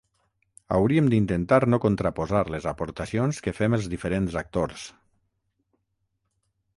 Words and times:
Hauríem 0.75 1.09
d’intentar 1.13 1.59
no 1.73 1.79
contraposar 1.83 2.41
les 2.55 2.65
aportacions 2.73 3.41
que 3.49 3.55
fem 3.59 3.77
els 3.79 3.91
diferents 3.93 4.39
actors. 4.41 4.89